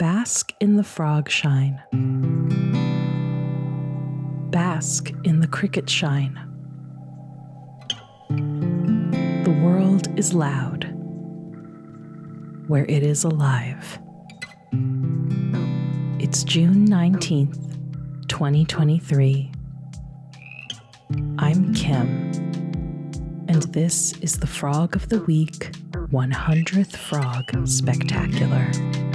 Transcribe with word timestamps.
Bask 0.00 0.54
in 0.60 0.76
the 0.76 0.82
frog 0.82 1.28
shine. 1.28 1.78
Bask 4.50 5.12
in 5.24 5.40
the 5.40 5.46
cricket 5.46 5.90
shine. 5.90 6.40
The 8.30 9.60
world 9.62 10.08
is 10.18 10.32
loud 10.32 10.84
where 12.66 12.86
it 12.86 13.02
is 13.02 13.24
alive. 13.24 13.98
It's 16.18 16.44
June 16.44 16.88
19th, 16.88 17.76
2023. 18.28 19.52
I'm 21.36 21.74
Kim, 21.74 22.08
and 23.48 23.64
this 23.74 24.14
is 24.22 24.38
the 24.38 24.46
Frog 24.46 24.96
of 24.96 25.10
the 25.10 25.20
Week 25.24 25.72
100th 25.92 26.96
Frog 26.96 27.68
Spectacular. 27.68 29.09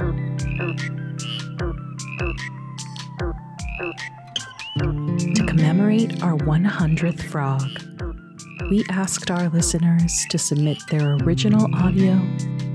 To 5.34 5.44
commemorate 5.46 6.22
our 6.22 6.36
100th 6.38 7.22
frog, 7.22 7.62
we 8.70 8.84
asked 8.90 9.30
our 9.30 9.48
listeners 9.50 10.26
to 10.30 10.38
submit 10.38 10.78
their 10.90 11.16
original 11.16 11.68
audio, 11.74 12.20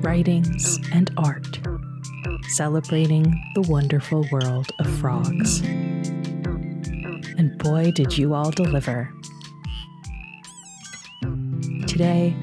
writings, 0.01 0.79
and 0.91 1.11
art 1.17 1.59
celebrating 2.49 3.23
the 3.55 3.61
wonderful 3.61 4.27
world 4.31 4.71
of 4.79 4.99
frogs. 4.99 5.61
And 7.37 7.57
boy, 7.57 7.91
did 7.91 8.17
you 8.17 8.33
all 8.33 8.51
deliver! 8.51 9.11
Today, 11.87 12.35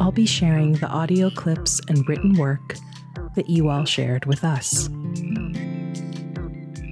I'll 0.00 0.12
be 0.12 0.26
sharing 0.26 0.72
the 0.72 0.88
audio 0.88 1.30
clips 1.30 1.80
and 1.88 2.06
written 2.08 2.34
work 2.34 2.76
that 3.34 3.48
you 3.48 3.68
all 3.68 3.84
shared 3.84 4.24
with 4.26 4.44
us. 4.44 4.88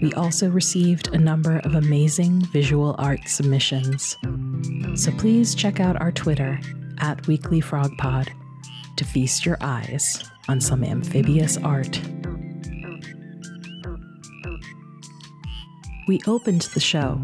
We 0.03 0.13
also 0.15 0.51
received 0.51 1.15
a 1.15 1.19
number 1.19 1.59
of 1.59 1.77
amazing 1.77 2.41
visual 2.47 2.97
art 2.99 3.29
submissions. 3.29 4.17
So 4.97 5.13
please 5.13 5.55
check 5.55 5.79
out 5.79 6.01
our 6.01 6.11
Twitter 6.11 6.59
at 6.99 7.27
Weekly 7.29 7.61
Frog 7.61 7.97
Pod 7.99 8.33
to 8.97 9.05
feast 9.05 9.47
your 9.47 9.59
eyes 9.61 10.25
on 10.49 10.61
some 10.61 10.83
amphibious 10.83 11.57
art. 11.59 12.01
We 16.09 16.21
opened 16.27 16.63
the 16.75 16.81
show 16.81 17.21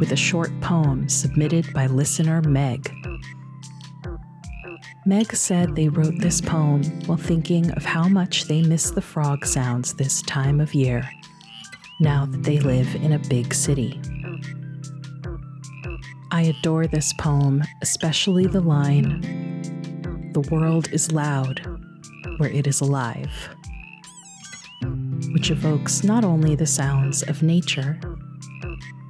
with 0.00 0.12
a 0.12 0.16
short 0.16 0.50
poem 0.62 1.10
submitted 1.10 1.70
by 1.74 1.86
listener 1.86 2.40
Meg. 2.40 2.90
Meg 5.06 5.34
said 5.36 5.76
they 5.76 5.90
wrote 5.90 6.18
this 6.18 6.40
poem 6.40 6.82
while 7.04 7.18
thinking 7.18 7.70
of 7.72 7.84
how 7.84 8.08
much 8.08 8.44
they 8.44 8.62
miss 8.62 8.90
the 8.90 9.02
frog 9.02 9.44
sounds 9.44 9.92
this 9.92 10.22
time 10.22 10.62
of 10.62 10.72
year, 10.72 11.06
now 12.00 12.24
that 12.24 12.42
they 12.42 12.58
live 12.58 12.94
in 12.94 13.12
a 13.12 13.18
big 13.18 13.52
city. 13.52 14.00
I 16.30 16.42
adore 16.42 16.86
this 16.86 17.12
poem, 17.12 17.62
especially 17.82 18.46
the 18.46 18.62
line 18.62 19.20
The 20.32 20.48
world 20.50 20.88
is 20.90 21.12
loud 21.12 21.60
where 22.38 22.50
it 22.50 22.66
is 22.66 22.80
alive, 22.80 23.50
which 25.32 25.50
evokes 25.50 26.02
not 26.02 26.24
only 26.24 26.56
the 26.56 26.66
sounds 26.66 27.22
of 27.24 27.42
nature, 27.42 28.00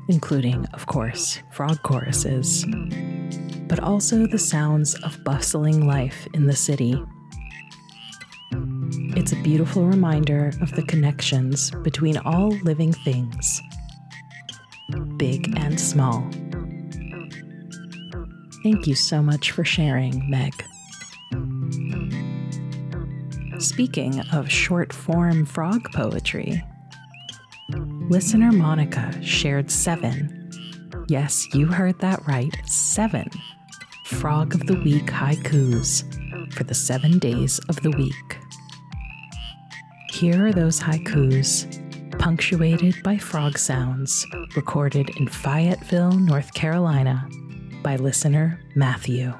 including, 0.08 0.66
of 0.74 0.86
course, 0.86 1.38
frog 1.52 1.80
choruses 1.82 2.66
but 3.68 3.80
also 3.80 4.26
the 4.26 4.38
sounds 4.38 4.94
of 5.02 5.22
bustling 5.24 5.86
life 5.86 6.26
in 6.34 6.46
the 6.46 6.56
city. 6.56 7.00
It's 9.16 9.32
a 9.32 9.42
beautiful 9.42 9.84
reminder 9.84 10.52
of 10.60 10.72
the 10.72 10.82
connections 10.82 11.70
between 11.82 12.18
all 12.18 12.48
living 12.62 12.92
things, 12.92 13.62
big 15.16 15.52
and 15.56 15.80
small. 15.80 16.28
Thank 18.62 18.86
you 18.86 18.94
so 18.94 19.22
much 19.22 19.50
for 19.50 19.64
sharing, 19.64 20.30
Meg. 20.30 20.52
Speaking 23.60 24.20
of 24.32 24.50
short 24.50 24.92
form 24.92 25.46
frog 25.46 25.90
poetry, 25.92 26.62
listener 28.08 28.52
Monica 28.52 29.22
shared 29.22 29.70
seven. 29.70 30.43
Yes, 31.06 31.54
you 31.54 31.66
heard 31.66 31.98
that 32.00 32.26
right, 32.26 32.56
seven 32.64 33.28
Frog 34.06 34.54
of 34.54 34.66
the 34.66 34.80
Week 34.80 35.06
haikus 35.06 36.02
for 36.54 36.64
the 36.64 36.74
seven 36.74 37.18
days 37.18 37.58
of 37.68 37.76
the 37.82 37.90
week. 37.90 38.38
Here 40.10 40.46
are 40.46 40.52
those 40.52 40.80
haikus, 40.80 42.18
punctuated 42.18 43.02
by 43.02 43.18
frog 43.18 43.58
sounds, 43.58 44.26
recorded 44.56 45.10
in 45.18 45.28
Fayetteville, 45.28 46.12
North 46.12 46.54
Carolina, 46.54 47.28
by 47.82 47.96
listener 47.96 48.60
Matthew. 48.74 49.34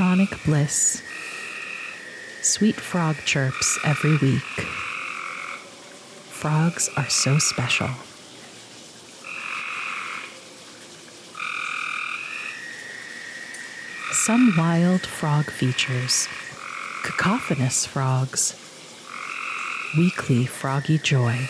Electronic 0.00 0.44
bliss. 0.44 1.02
Sweet 2.40 2.76
frog 2.76 3.16
chirps 3.26 3.78
every 3.84 4.16
week. 4.16 4.66
Frogs 6.30 6.88
are 6.96 7.10
so 7.10 7.36
special. 7.38 7.90
Some 14.12 14.54
wild 14.56 15.02
frog 15.02 15.50
features, 15.50 16.28
cacophonous 17.04 17.84
frogs, 17.84 18.54
weekly 19.98 20.46
froggy 20.46 20.96
joy. 20.96 21.46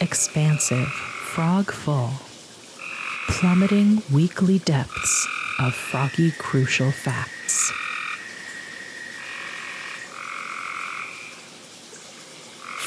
Expansive, 0.00 0.88
frog 0.88 1.70
full 1.70 2.27
plummeting 3.28 4.02
weekly 4.12 4.58
depths 4.60 5.28
of 5.60 5.74
froggy 5.74 6.32
crucial 6.32 6.90
facts. 6.90 7.70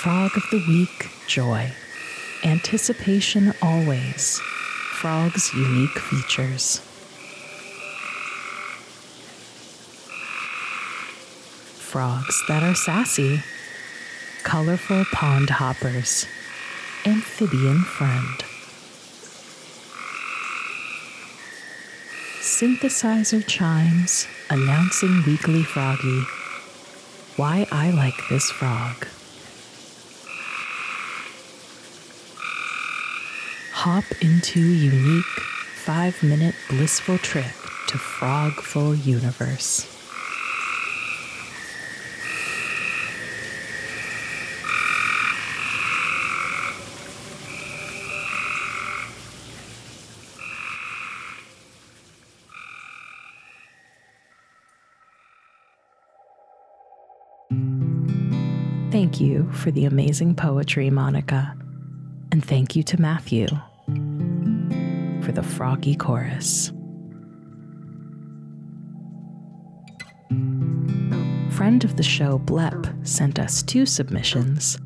Frog 0.02 0.32
of 0.36 0.44
the 0.52 0.64
Week 0.68 1.10
Joy. 1.28 1.72
Anticipation 2.44 3.54
always. 3.62 4.40
Frog's 4.40 5.54
unique 5.54 6.00
features. 6.00 6.80
Frogs 11.78 12.44
that 12.48 12.64
are 12.64 12.76
sassy. 12.76 13.44
Colorful 14.44 15.06
pond 15.14 15.52
hoppers. 15.52 16.26
Amphibian 17.06 17.80
friend. 17.82 18.51
Synthesizer 22.62 23.44
chimes 23.48 24.28
announcing 24.52 25.24
Weekly 25.26 25.64
Froggy 25.64 26.22
why 27.36 27.66
I 27.72 27.90
like 27.90 28.14
this 28.30 28.52
frog. 28.52 29.08
Hop 33.74 34.04
into 34.22 34.60
unique 34.60 35.26
five 35.86 36.22
minute 36.22 36.54
blissful 36.70 37.18
trip 37.18 37.46
to 37.88 37.98
Frogful 37.98 38.94
Universe. 38.94 40.01
Thank 58.92 59.22
you 59.22 59.52
for 59.52 59.72
the 59.72 59.86
amazing 59.86 60.36
poetry, 60.36 60.90
Monica. 60.90 61.56
And 62.32 62.44
thank 62.44 62.76
you 62.76 62.84
to 62.84 63.02
Matthew 63.02 63.48
for 65.24 65.32
the 65.32 65.44
froggy 65.44 65.96
chorus. 65.96 66.72
Friend 71.52 71.84
of 71.84 71.96
the 71.96 72.04
show, 72.04 72.38
Blep, 72.40 72.86
sent 73.04 73.40
us 73.40 73.64
two 73.64 73.86
submissions. 73.86 74.78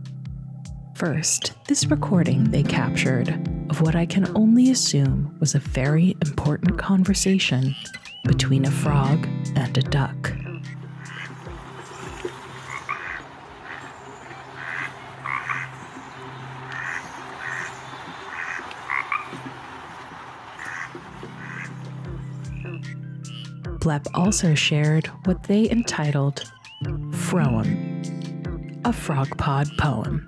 First, 0.96 1.54
this 1.68 1.86
recording 1.88 2.52
they 2.52 2.64
captured 2.64 3.30
of 3.70 3.76
of 3.76 3.82
what 3.82 3.96
I 3.96 4.06
can 4.06 4.32
only 4.38 4.72
assume 4.72 5.36
was 5.40 5.54
a 5.54 5.60
very 5.60 6.16
important 6.22 6.78
conversation 6.78 7.76
between 8.24 8.64
a 8.64 8.72
frog 8.72 9.28
and 9.56 9.78
a 9.78 9.82
duck. 9.82 10.35
Blep 23.86 24.08
also 24.16 24.56
shared 24.56 25.06
what 25.26 25.44
they 25.44 25.70
entitled 25.70 26.52
Froem, 27.12 28.82
a 28.84 28.92
frog 28.92 29.38
pod 29.38 29.68
poem. 29.78 30.28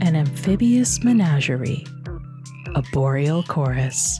An 0.00 0.16
amphibious 0.16 1.04
menagerie, 1.04 1.86
a 2.74 2.82
boreal 2.92 3.44
chorus, 3.44 4.18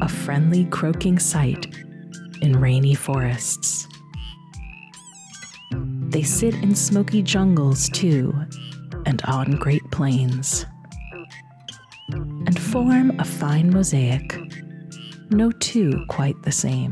a 0.00 0.08
friendly 0.08 0.64
croaking 0.64 1.20
sight 1.20 1.64
in 2.42 2.60
rainy 2.60 2.96
forests. 2.96 3.86
They 5.70 6.24
sit 6.24 6.54
in 6.54 6.74
smoky 6.74 7.22
jungles 7.22 7.88
too, 7.90 8.34
and 9.06 9.22
on 9.26 9.52
great 9.52 9.88
plains 9.92 10.66
form 12.74 13.12
a 13.20 13.24
fine 13.24 13.70
mosaic, 13.70 14.36
no 15.30 15.48
two 15.52 16.04
quite 16.08 16.34
the 16.42 16.50
same. 16.50 16.90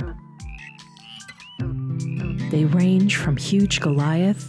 They 2.53 2.67
range 2.67 3.17
from 3.17 3.37
huge 3.37 3.81
Goliath 3.81 4.49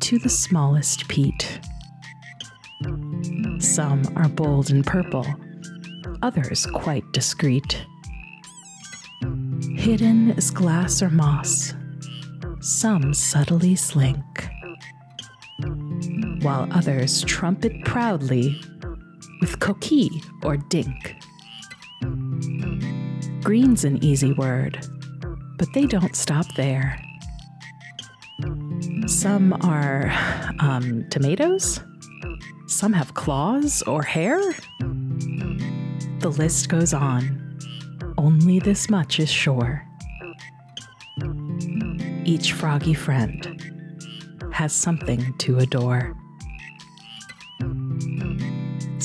to 0.00 0.18
the 0.18 0.28
smallest 0.28 1.06
peat. 1.06 1.60
Some 3.60 4.02
are 4.16 4.28
bold 4.28 4.72
and 4.72 4.84
purple, 4.84 5.24
others 6.22 6.66
quite 6.66 7.04
discreet. 7.12 7.86
Hidden 9.76 10.32
as 10.32 10.50
glass 10.50 11.00
or 11.00 11.10
moss, 11.10 11.74
some 12.58 13.14
subtly 13.14 13.76
slink, 13.76 14.48
while 16.42 16.66
others 16.72 17.22
trumpet 17.22 17.84
proudly 17.84 18.60
with 19.40 19.58
coqui 19.58 20.24
or 20.42 20.56
dink. 20.56 21.16
Green's 23.42 23.84
an 23.84 24.02
easy 24.02 24.32
word, 24.32 24.86
but 25.58 25.68
they 25.74 25.86
don't 25.86 26.16
stop 26.16 26.46
there. 26.56 27.00
Some 29.06 29.52
are 29.62 30.12
um, 30.58 31.06
tomatoes, 31.10 31.80
some 32.66 32.92
have 32.92 33.14
claws 33.14 33.82
or 33.82 34.02
hair. 34.02 34.40
The 36.18 36.34
list 36.36 36.68
goes 36.68 36.92
on. 36.92 37.58
Only 38.18 38.58
this 38.58 38.90
much 38.90 39.20
is 39.20 39.30
sure. 39.30 39.86
Each 42.24 42.52
froggy 42.52 42.94
friend 42.94 43.62
has 44.52 44.72
something 44.72 45.32
to 45.38 45.58
adore. 45.58 46.16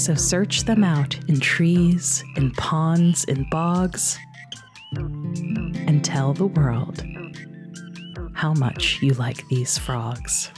So 0.01 0.15
search 0.15 0.63
them 0.63 0.83
out 0.83 1.15
in 1.29 1.39
trees, 1.39 2.23
in 2.35 2.49
ponds, 2.53 3.23
in 3.25 3.47
bogs, 3.51 4.17
and 4.95 6.03
tell 6.03 6.33
the 6.33 6.47
world 6.47 7.03
how 8.33 8.53
much 8.53 8.97
you 9.03 9.13
like 9.13 9.47
these 9.49 9.77
frogs. 9.77 10.49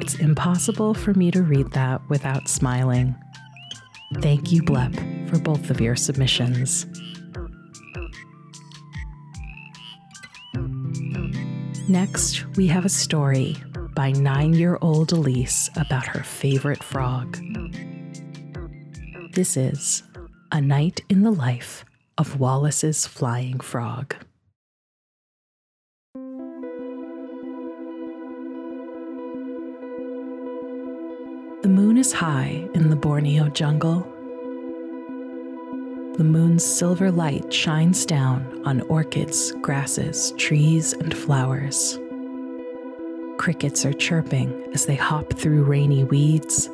It's 0.00 0.14
impossible 0.14 0.94
for 0.94 1.12
me 1.12 1.30
to 1.30 1.42
read 1.42 1.72
that 1.72 2.00
without 2.08 2.48
smiling. 2.48 3.14
Thank 4.20 4.50
you, 4.50 4.62
Blep, 4.62 4.94
for 5.28 5.38
both 5.40 5.68
of 5.68 5.78
your 5.78 5.94
submissions. 5.94 6.86
Next, 11.86 12.46
we 12.56 12.66
have 12.68 12.86
a 12.86 12.88
story 12.88 13.58
by 14.00 14.12
nine 14.12 14.54
year 14.54 14.78
old 14.80 15.12
Elise 15.12 15.68
about 15.76 16.06
her 16.06 16.22
favorite 16.22 16.82
frog. 16.82 17.36
This 19.34 19.58
is 19.58 20.02
A 20.52 20.58
Night 20.58 21.02
in 21.10 21.22
the 21.22 21.30
Life 21.30 21.84
of 22.16 22.40
Wallace's 22.40 23.06
Flying 23.06 23.60
Frog. 23.60 24.14
The 31.62 31.68
moon 31.68 31.98
is 31.98 32.14
high 32.14 32.66
in 32.72 32.88
the 32.88 32.96
Borneo 32.96 33.50
jungle. 33.50 34.00
The 36.16 36.24
moon's 36.24 36.64
silver 36.64 37.10
light 37.10 37.52
shines 37.52 38.06
down 38.06 38.62
on 38.64 38.80
orchids, 38.80 39.52
grasses, 39.60 40.32
trees, 40.38 40.94
and 40.94 41.14
flowers. 41.14 41.98
Crickets 43.40 43.86
are 43.86 43.94
chirping 43.94 44.68
as 44.74 44.84
they 44.84 44.96
hop 44.96 45.32
through 45.32 45.64
rainy 45.64 46.04
weeds. 46.04 46.68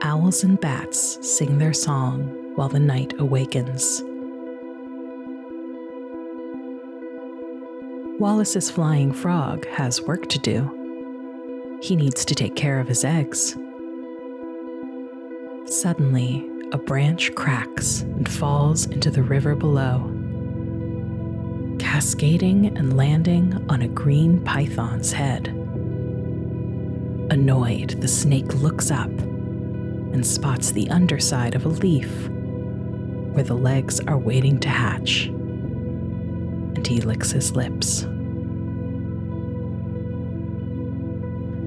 Owls 0.00 0.44
and 0.44 0.58
bats 0.58 1.18
sing 1.20 1.58
their 1.58 1.74
song 1.74 2.54
while 2.54 2.70
the 2.70 2.80
night 2.80 3.12
awakens. 3.18 4.02
Wallace's 8.18 8.70
flying 8.70 9.12
frog 9.12 9.66
has 9.68 10.00
work 10.00 10.26
to 10.30 10.38
do. 10.38 11.78
He 11.82 11.96
needs 11.96 12.24
to 12.24 12.34
take 12.34 12.56
care 12.56 12.80
of 12.80 12.88
his 12.88 13.04
eggs. 13.04 13.58
Suddenly, 15.66 16.48
a 16.72 16.78
branch 16.78 17.34
cracks 17.34 18.00
and 18.00 18.26
falls 18.26 18.86
into 18.86 19.10
the 19.10 19.22
river 19.22 19.54
below 19.54 20.19
cascading 22.00 22.74
and 22.78 22.96
landing 22.96 23.62
on 23.68 23.82
a 23.82 23.88
green 23.88 24.42
python's 24.42 25.12
head. 25.12 25.48
Annoyed, 27.30 28.00
the 28.00 28.08
snake 28.08 28.54
looks 28.54 28.90
up 28.90 29.10
and 29.10 30.26
spots 30.26 30.70
the 30.70 30.88
underside 30.88 31.54
of 31.54 31.66
a 31.66 31.68
leaf 31.68 32.10
where 33.34 33.44
the 33.44 33.52
legs 33.52 34.00
are 34.08 34.16
waiting 34.16 34.58
to 34.60 34.70
hatch, 34.70 35.26
and 35.26 36.86
he 36.86 37.02
licks 37.02 37.30
his 37.32 37.52
lips. 37.52 38.04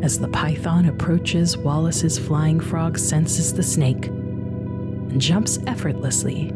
As 0.03 0.17
the 0.17 0.29
python 0.29 0.87
approaches, 0.87 1.55
Wallace's 1.57 2.17
flying 2.17 2.59
frog 2.59 2.97
senses 2.97 3.53
the 3.53 3.61
snake 3.61 4.07
and 4.07 5.21
jumps 5.21 5.59
effortlessly, 5.67 6.51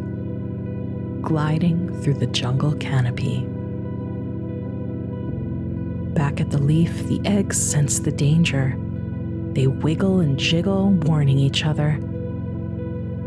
gliding 1.22 2.02
through 2.02 2.16
the 2.16 2.26
jungle 2.26 2.74
canopy. 2.74 3.48
Back 6.18 6.42
at 6.42 6.50
the 6.50 6.58
leaf, 6.58 7.04
the 7.04 7.22
eggs 7.26 7.62
sense 7.62 8.00
the 8.00 8.12
danger. 8.12 8.76
They 9.54 9.68
wiggle 9.68 10.22
and 10.22 10.36
jiggle, 10.36 10.90
warning 10.90 11.38
each 11.38 11.64
other. 11.64 12.00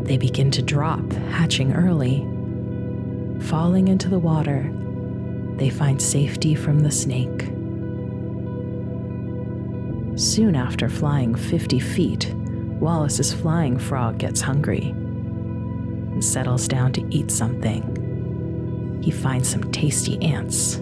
They 0.01 0.17
begin 0.17 0.51
to 0.51 0.61
drop, 0.61 1.09
hatching 1.13 1.71
early. 1.71 2.27
Falling 3.43 3.87
into 3.87 4.09
the 4.09 4.19
water, 4.19 4.69
they 5.55 5.69
find 5.69 6.01
safety 6.01 6.53
from 6.53 6.81
the 6.81 6.91
snake. 6.91 7.43
Soon 10.19 10.57
after 10.57 10.89
flying 10.89 11.33
50 11.33 11.79
feet, 11.79 12.33
Wallace's 12.81 13.31
flying 13.31 13.79
frog 13.79 14.17
gets 14.17 14.41
hungry 14.41 14.89
and 14.89 16.21
settles 16.21 16.67
down 16.67 16.91
to 16.91 17.07
eat 17.09 17.31
something. 17.31 18.99
He 19.01 19.11
finds 19.11 19.47
some 19.47 19.71
tasty 19.71 20.21
ants. 20.21 20.81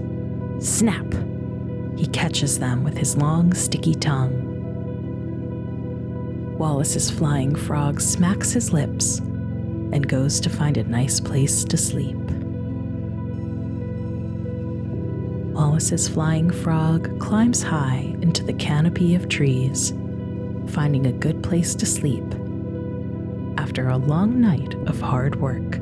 Snap! 0.57 1.05
He 1.99 2.07
catches 2.07 2.59
them 2.59 2.85
with 2.85 2.97
his 2.97 3.17
long, 3.17 3.53
sticky 3.53 3.93
tongue. 3.93 4.45
Wallace's 6.57 7.11
flying 7.11 7.53
frog 7.53 7.99
smacks 7.99 8.53
his 8.53 8.71
lips 8.71 9.17
and 9.17 10.07
goes 10.07 10.39
to 10.39 10.49
find 10.49 10.77
a 10.77 10.85
nice 10.85 11.19
place 11.19 11.65
to 11.65 11.75
sleep. 11.75 12.15
Wallace's 15.53 16.07
flying 16.07 16.49
frog 16.49 17.19
climbs 17.19 17.61
high 17.61 18.15
into 18.21 18.45
the 18.45 18.53
canopy 18.53 19.13
of 19.13 19.27
trees, 19.27 19.91
finding 20.67 21.05
a 21.05 21.11
good 21.11 21.43
place 21.43 21.75
to 21.75 21.85
sleep 21.85 22.23
after 23.57 23.89
a 23.89 23.97
long 23.97 24.39
night 24.39 24.73
of 24.87 25.01
hard 25.01 25.35
work. 25.41 25.81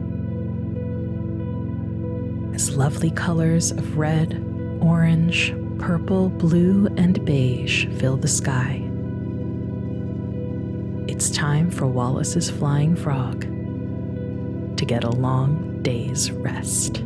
As 2.56 2.76
lovely 2.76 3.12
colors 3.12 3.70
of 3.70 4.00
red, 4.00 4.44
orange, 4.82 5.54
purple, 5.80 6.30
blue, 6.30 6.88
and 6.98 7.24
beige 7.26 7.88
fill 8.00 8.18
the 8.18 8.28
sky. 8.28 8.82
It's 11.08 11.30
time 11.30 11.72
for 11.72 11.88
Wallace's 11.88 12.50
Flying 12.50 12.96
Frog 12.96 13.42
to 14.78 14.86
get 14.86 15.04
a 15.04 15.10
long 15.10 15.82
day's 15.82 16.32
rest. 16.32 17.04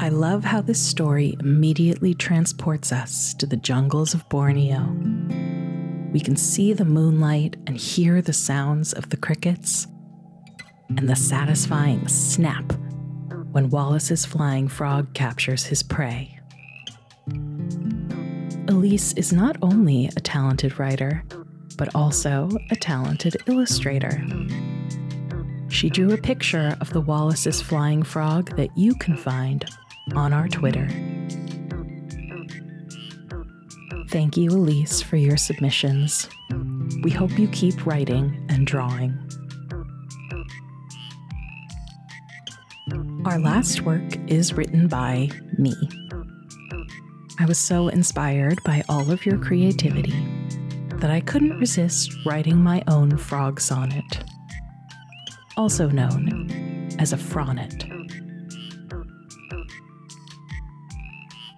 I 0.00 0.08
love 0.10 0.42
how 0.44 0.62
this 0.62 0.82
story 0.82 1.36
immediately 1.40 2.14
transports 2.14 2.92
us 2.92 3.34
to 3.34 3.46
the 3.46 3.56
jungles 3.58 4.14
of 4.14 4.26
Borneo 4.30 4.96
we 6.12 6.20
can 6.20 6.36
see 6.36 6.72
the 6.72 6.84
moonlight 6.84 7.56
and 7.66 7.76
hear 7.76 8.22
the 8.22 8.32
sounds 8.32 8.92
of 8.92 9.10
the 9.10 9.16
crickets 9.16 9.86
and 10.96 11.08
the 11.08 11.16
satisfying 11.16 12.08
snap 12.08 12.72
when 13.52 13.68
Wallace's 13.68 14.24
flying 14.24 14.68
frog 14.68 15.12
captures 15.12 15.66
his 15.66 15.82
prey. 15.82 16.38
Elise 18.68 19.12
is 19.14 19.32
not 19.32 19.56
only 19.60 20.06
a 20.06 20.20
talented 20.20 20.78
writer, 20.78 21.24
but 21.76 21.94
also 21.94 22.48
a 22.70 22.76
talented 22.76 23.36
illustrator. 23.46 24.22
She 25.68 25.90
drew 25.90 26.12
a 26.12 26.18
picture 26.18 26.76
of 26.80 26.90
the 26.90 27.00
Wallace's 27.00 27.60
flying 27.60 28.02
frog 28.02 28.56
that 28.56 28.76
you 28.76 28.94
can 28.94 29.16
find 29.16 29.64
on 30.14 30.32
our 30.32 30.48
Twitter. 30.48 30.88
Thank 34.10 34.38
you, 34.38 34.50
Elise, 34.50 35.02
for 35.02 35.16
your 35.16 35.36
submissions. 35.36 36.30
We 37.02 37.10
hope 37.10 37.38
you 37.38 37.46
keep 37.48 37.84
writing 37.84 38.46
and 38.48 38.66
drawing. 38.66 39.18
Our 43.26 43.38
last 43.38 43.82
work 43.82 44.16
is 44.26 44.54
written 44.54 44.88
by 44.88 45.28
me. 45.58 45.74
I 47.38 47.44
was 47.44 47.58
so 47.58 47.88
inspired 47.88 48.62
by 48.64 48.82
all 48.88 49.10
of 49.10 49.26
your 49.26 49.36
creativity 49.36 50.16
that 50.94 51.10
I 51.10 51.20
couldn't 51.20 51.58
resist 51.58 52.10
writing 52.24 52.56
my 52.56 52.82
own 52.88 53.18
frog 53.18 53.60
sonnet, 53.60 54.24
also 55.58 55.88
known 55.88 56.50
as 56.98 57.12
a 57.12 57.16
fronet. 57.18 57.87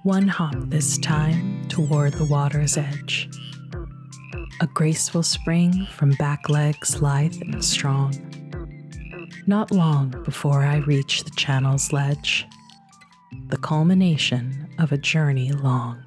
One 0.02 0.28
hop 0.28 0.54
this 0.56 0.98
time 0.98 1.68
toward 1.68 2.14
the 2.14 2.24
water's 2.24 2.76
edge. 2.76 3.28
A 4.60 4.66
graceful 4.66 5.22
spring 5.22 5.86
from 5.90 6.12
back 6.12 6.48
legs 6.48 7.02
lithe 7.02 7.40
and 7.42 7.64
strong 7.64 8.14
not 9.50 9.72
long 9.72 10.10
before 10.24 10.62
I 10.62 10.76
reach 10.76 11.24
the 11.24 11.30
channel's 11.30 11.92
ledge, 11.92 12.46
the 13.48 13.56
culmination 13.56 14.68
of 14.78 14.92
a 14.92 14.96
journey 14.96 15.50
long. 15.50 16.00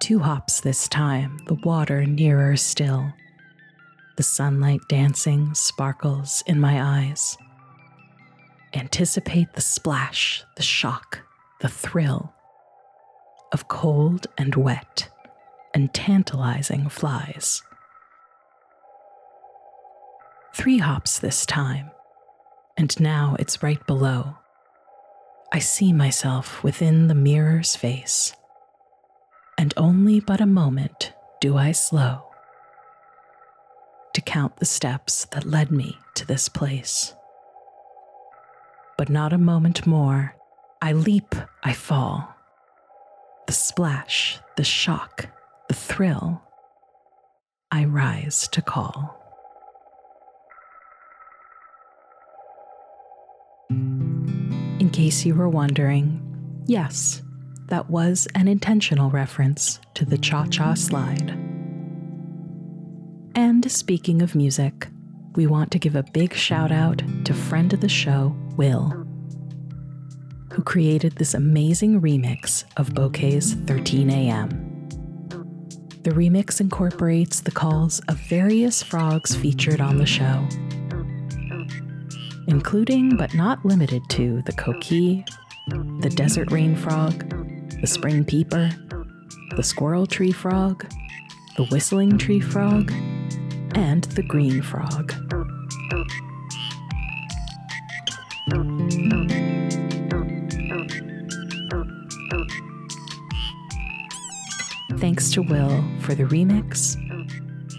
Two 0.00 0.20
hops 0.20 0.60
this 0.60 0.88
time, 0.88 1.38
the 1.46 1.54
water 1.64 2.06
nearer 2.06 2.56
still. 2.56 3.12
The 4.16 4.22
sunlight 4.22 4.80
dancing 4.88 5.52
sparkles 5.54 6.44
in 6.46 6.60
my 6.60 6.80
eyes. 6.80 7.36
Anticipate 8.74 9.54
the 9.54 9.60
splash, 9.60 10.44
the 10.56 10.62
shock, 10.62 11.20
the 11.60 11.68
thrill 11.68 12.34
of 13.52 13.68
cold 13.68 14.26
and 14.36 14.54
wet 14.54 15.08
and 15.74 15.92
tantalizing 15.94 16.88
flies. 16.88 17.62
Three 20.54 20.78
hops 20.78 21.18
this 21.18 21.46
time, 21.46 21.90
and 22.76 22.98
now 23.00 23.36
it's 23.38 23.62
right 23.62 23.84
below. 23.86 24.36
I 25.52 25.60
see 25.60 25.92
myself 25.92 26.62
within 26.62 27.08
the 27.08 27.14
mirror's 27.14 27.74
face, 27.74 28.34
and 29.56 29.72
only 29.76 30.20
but 30.20 30.40
a 30.40 30.46
moment 30.46 31.12
do 31.40 31.56
I 31.56 31.72
slow 31.72 32.24
to 34.14 34.20
count 34.20 34.56
the 34.56 34.66
steps 34.66 35.26
that 35.26 35.46
led 35.46 35.70
me 35.70 35.96
to 36.14 36.26
this 36.26 36.48
place. 36.48 37.14
But 38.98 39.08
not 39.08 39.32
a 39.32 39.38
moment 39.38 39.86
more, 39.86 40.34
I 40.82 40.92
leap, 40.92 41.34
I 41.62 41.72
fall. 41.72 42.34
The 43.46 43.52
splash, 43.52 44.40
the 44.56 44.64
shock, 44.64 45.28
the 45.68 45.74
thrill, 45.74 46.42
I 47.70 47.84
rise 47.84 48.48
to 48.48 48.60
call. 48.60 49.14
In 53.70 54.90
case 54.92 55.24
you 55.24 55.34
were 55.36 55.48
wondering, 55.48 56.20
yes, 56.66 57.22
that 57.68 57.88
was 57.88 58.26
an 58.34 58.48
intentional 58.48 59.10
reference 59.10 59.78
to 59.94 60.04
the 60.06 60.18
Cha 60.18 60.46
Cha 60.46 60.74
Slide. 60.74 61.30
And 63.36 63.70
speaking 63.70 64.22
of 64.22 64.34
music, 64.34 64.88
we 65.36 65.46
want 65.46 65.70
to 65.70 65.78
give 65.78 65.94
a 65.94 66.02
big 66.02 66.34
shout 66.34 66.72
out 66.72 67.02
to 67.24 67.32
friend 67.32 67.72
of 67.72 67.80
the 67.80 67.88
show, 67.88 68.34
Will, 68.58 68.90
who 70.52 70.62
created 70.62 71.16
this 71.16 71.32
amazing 71.32 72.02
remix 72.02 72.64
of 72.76 72.90
Boqeh's 72.90 73.54
13 73.54 74.10
a.m. 74.10 74.88
The 76.02 76.10
remix 76.10 76.60
incorporates 76.60 77.40
the 77.40 77.50
calls 77.50 78.00
of 78.08 78.18
various 78.18 78.82
frogs 78.82 79.34
featured 79.34 79.80
on 79.80 79.96
the 79.96 80.06
show 80.06 80.46
including 82.48 83.14
but 83.16 83.34
not 83.34 83.64
limited 83.64 84.02
to 84.08 84.42
the 84.42 84.52
coqui, 84.52 85.24
the 86.00 86.10
desert 86.10 86.50
rain 86.50 86.74
frog, 86.74 87.28
the 87.80 87.86
spring 87.86 88.24
peeper, 88.24 88.70
the 89.54 89.62
squirrel 89.62 90.06
tree 90.06 90.32
frog, 90.32 90.90
the 91.56 91.64
whistling 91.66 92.16
tree 92.16 92.40
frog, 92.40 92.90
and 93.74 94.04
the 94.04 94.22
green 94.22 94.62
frog. 94.62 95.12
Thanks 105.00 105.30
to 105.32 105.42
Will 105.42 105.84
for 106.00 106.14
the 106.14 106.24
remix 106.24 106.96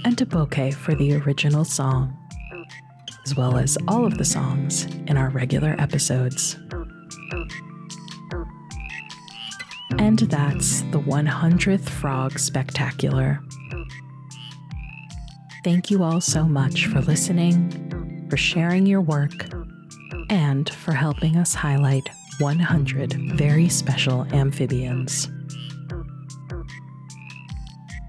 and 0.06 0.18
to 0.18 0.26
Boqeh 0.26 0.74
for 0.74 0.96
the 0.96 1.16
original 1.16 1.66
song 1.66 2.20
as 3.30 3.36
well 3.36 3.58
as 3.58 3.78
all 3.88 4.08
of 4.08 4.18
the 4.18 4.26
songs 4.26 4.86
in 5.06 5.16
our 5.16 5.30
regular 5.30 5.76
episodes. 5.78 6.56
And 10.00 10.18
that's 10.18 10.82
the 10.82 11.00
100th 11.00 11.88
Frog 11.88 12.40
Spectacular. 12.40 13.40
Thank 15.64 15.92
you 15.92 16.02
all 16.02 16.22
so 16.22 16.46
much 16.46 16.88
for 16.88 17.02
listening, 17.02 18.28
for 18.32 18.38
sharing 18.38 18.88
your 18.88 19.02
work, 19.02 19.54
and 20.32 20.68
for 20.68 20.94
helping 20.94 21.36
us 21.36 21.54
highlight 21.54 22.10
100 22.40 23.14
very 23.38 23.70
special 23.70 24.26
amphibians. 24.34 25.30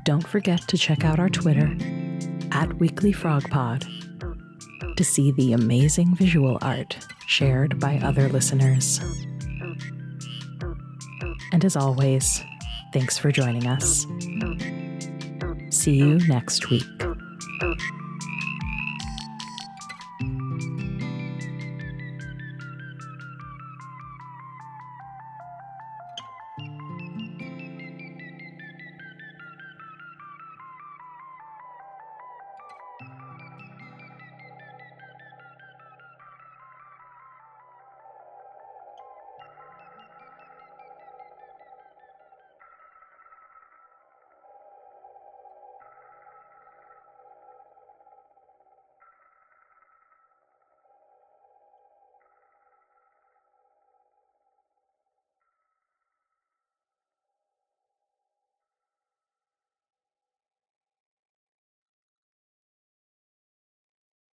Don't 0.04 0.26
forget 0.26 0.60
to 0.68 0.78
check 0.78 1.04
out 1.04 1.18
our 1.18 1.28
Twitter 1.28 1.76
at 2.52 2.72
Weekly 2.78 3.12
Frog 3.12 3.48
Pod 3.50 3.86
to 4.96 5.04
see 5.04 5.30
the 5.32 5.52
amazing 5.52 6.14
visual 6.14 6.58
art 6.62 6.96
shared 7.26 7.78
by 7.78 7.98
other 8.02 8.28
listeners. 8.28 9.00
And 11.52 11.64
as 11.64 11.76
always, 11.76 12.42
thanks 12.92 13.18
for 13.18 13.30
joining 13.30 13.66
us. 13.66 14.06
See 15.70 15.96
you 15.96 16.18
next 16.28 16.70
week. 16.70 16.84